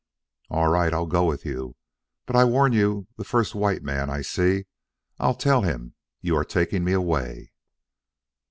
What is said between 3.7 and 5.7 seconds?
man I see, I'll tell